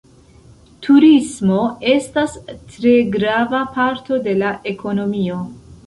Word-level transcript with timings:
Turismo 0.87 1.59
estas 1.97 2.35
tre 2.73 2.97
grava 3.19 3.63
parto 3.79 4.23
de 4.29 4.39
la 4.45 4.53
ekonomio. 4.77 5.43